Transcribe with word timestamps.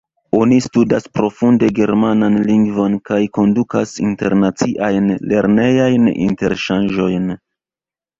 Oni 0.35 0.55
studas 0.67 1.03
profunde 1.17 1.67
germanan 1.79 2.37
lingvon 2.47 2.95
kaj 3.09 3.19
kondukas 3.37 3.93
internaciajn 4.05 5.13
lernejajn 5.33 6.09
interŝanĝojn. 6.29 7.29